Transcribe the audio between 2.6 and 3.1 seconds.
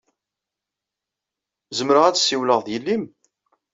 d yelli-m?